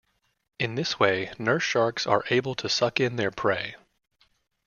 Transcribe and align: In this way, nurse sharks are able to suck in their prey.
In 0.57 0.73
this 0.73 0.99
way, 0.99 1.31
nurse 1.37 1.61
sharks 1.61 2.07
are 2.07 2.23
able 2.31 2.55
to 2.55 2.67
suck 2.67 2.99
in 2.99 3.17
their 3.17 3.29
prey. 3.29 3.75